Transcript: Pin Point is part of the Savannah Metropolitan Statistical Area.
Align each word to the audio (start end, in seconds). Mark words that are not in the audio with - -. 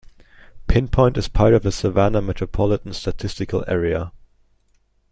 Pin 0.65 0.87
Point 0.87 1.15
is 1.15 1.27
part 1.27 1.53
of 1.53 1.61
the 1.61 1.71
Savannah 1.71 2.23
Metropolitan 2.23 2.91
Statistical 2.91 3.63
Area. 3.67 4.11